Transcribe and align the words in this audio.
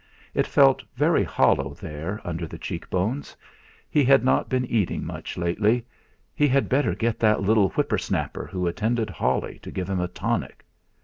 It 0.33 0.47
felt 0.47 0.81
very 0.95 1.23
hollow 1.23 1.75
there 1.75 2.21
under 2.23 2.47
the 2.47 2.57
cheekbones. 2.57 3.37
He 3.87 4.03
had 4.03 4.25
not 4.25 4.49
been 4.49 4.65
eating 4.65 5.05
much 5.05 5.37
lately 5.37 5.85
he 6.33 6.47
had 6.47 6.69
better 6.69 6.95
get 6.95 7.19
that 7.19 7.41
little 7.43 7.69
whippersnapper 7.69 8.47
who 8.51 8.65
attended 8.65 9.11
Holly 9.11 9.59
to 9.61 9.69
give 9.69 9.87
him 9.87 9.99
a 9.99 10.07
tonic. 10.07 10.65